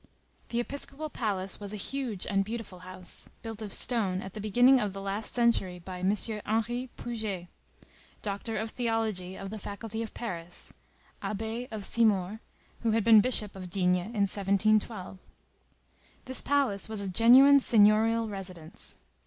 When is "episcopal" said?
0.59-1.11